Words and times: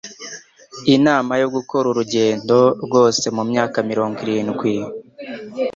inama 0.95 1.33
yo 1.41 1.47
Gukora 1.55 1.85
Urugendo 1.89 2.57
Rwose 2.85 3.25
Mumyaka 3.35 3.77
mirongo 3.91 4.17
irindwi 4.25 4.73